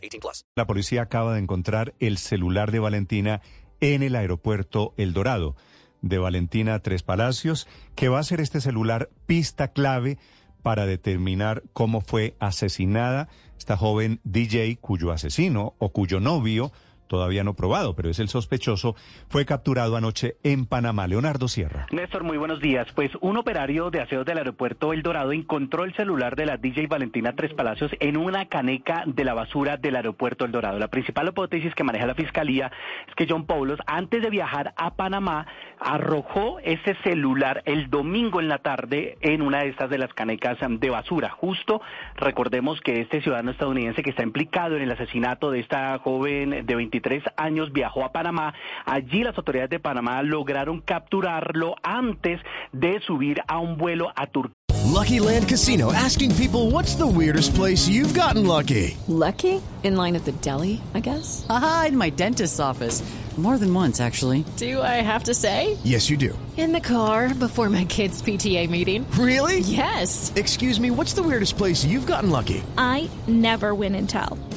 [0.00, 0.44] 18 plus.
[0.56, 3.40] La policía acaba de encontrar el celular de Valentina
[3.80, 5.56] en el aeropuerto El Dorado
[6.02, 10.18] de Valentina Tres Palacios, que va a ser este celular pista clave
[10.62, 16.72] para determinar cómo fue asesinada esta joven DJ cuyo asesino o cuyo novio
[17.10, 18.94] todavía no probado, pero es el sospechoso,
[19.28, 21.08] fue capturado anoche en Panamá.
[21.08, 21.86] Leonardo Sierra.
[21.90, 22.86] Néstor, muy buenos días.
[22.94, 26.86] Pues un operario de aseos del aeropuerto El Dorado encontró el celular de la DJ
[26.86, 30.78] Valentina Tres Palacios en una caneca de la basura del aeropuerto El Dorado.
[30.78, 32.70] La principal hipótesis que maneja la fiscalía
[33.08, 35.48] es que John Paulos, antes de viajar a Panamá,
[35.80, 40.58] arrojó ese celular el domingo en la tarde en una de estas de las canecas
[40.60, 41.30] de basura.
[41.30, 41.82] Justo
[42.14, 46.74] recordemos que este ciudadano estadounidense que está implicado en el asesinato de esta joven de
[46.76, 48.54] 23 tres años viajó a Panamá.
[48.86, 52.40] Allí las autoridades de Panamá lograron capturarlo antes
[52.72, 54.54] de subir a un vuelo a Turquía.
[54.86, 58.96] Lucky Land Casino asking people what's the weirdest place you've gotten lucky?
[59.06, 59.62] Lucky?
[59.82, 61.46] In line at the deli, I guess.
[61.48, 63.02] Aha, in my dentist's office.
[63.38, 64.44] More than once, actually.
[64.58, 65.78] Do I have to say?
[65.82, 66.36] Yes, you do.
[66.58, 69.06] In the car before my kids' PTA meeting.
[69.12, 69.60] Really?
[69.60, 70.30] Yes.
[70.36, 72.62] Excuse me, what's the weirdest place you've gotten lucky?
[72.76, 74.36] I never win and tell.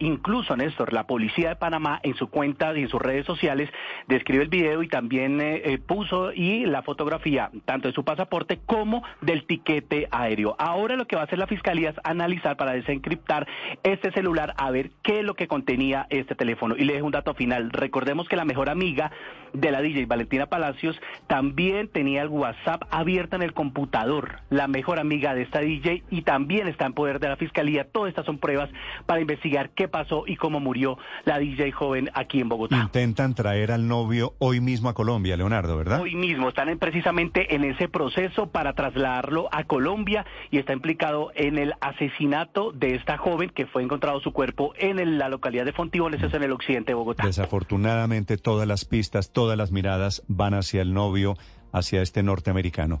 [0.00, 3.70] Incluso, Néstor, la policía de Panamá en su cuenta y en sus redes sociales
[4.06, 8.58] describe el video y también eh, eh, puso y la fotografía tanto de su pasaporte
[8.66, 10.56] como del tiquete aéreo.
[10.58, 13.46] Ahora lo que va a hacer la fiscalía es analizar para desencriptar
[13.82, 16.74] este celular a ver qué es lo que contenía este teléfono.
[16.76, 17.70] Y le dejo un dato final.
[17.70, 19.10] Recordemos que la mejor amiga
[19.52, 24.40] de la DJ, Valentina Palacios, también tenía el WhatsApp abierto en el computador.
[24.50, 27.84] La mejor amiga de esta DJ y también está en poder de la fiscalía.
[27.84, 28.68] Todas estas son pruebas
[29.06, 32.76] para investigar qué pasó y cómo murió la DJ joven aquí en Bogotá.
[32.76, 36.00] Intentan traer al novio hoy mismo a Colombia, Leonardo, ¿verdad?
[36.00, 41.58] Hoy mismo, están precisamente en ese proceso para trasladarlo a Colombia y está implicado en
[41.58, 46.22] el asesinato de esta joven que fue encontrado su cuerpo en la localidad de Fontibones,
[46.22, 47.24] eso en el occidente de Bogotá.
[47.26, 51.36] Desafortunadamente todas las pistas, todas las miradas van hacia el novio,
[51.72, 53.00] hacia este norteamericano.